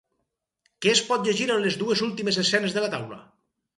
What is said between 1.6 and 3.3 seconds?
les dues últimes escenes de la taula?